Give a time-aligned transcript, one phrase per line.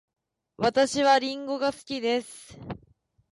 [0.57, 2.57] 私はりんごが好きです。